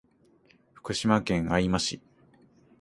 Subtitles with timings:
[0.73, 2.01] 福島県相馬市